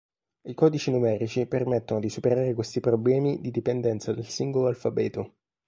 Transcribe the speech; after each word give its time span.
I 0.47 0.55
codici 0.55 0.89
numerici 0.89 1.45
permettono 1.45 1.99
di 1.99 2.09
superare 2.09 2.55
questi 2.55 2.79
problemi 2.79 3.39
di 3.39 3.51
dipendenza 3.51 4.11
dal 4.11 4.25
singolo 4.25 4.65
alfabeto. 4.65 5.35